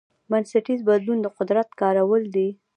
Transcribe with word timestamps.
بنسټیز 0.29 0.79
بدلون 0.89 1.19
د 1.21 1.27
قدرت 1.37 1.69
کارول 1.81 2.03
غواړي. 2.31 2.47